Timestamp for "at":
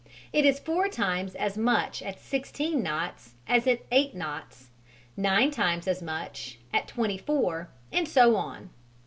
2.01-2.19, 3.67-3.83, 6.73-6.87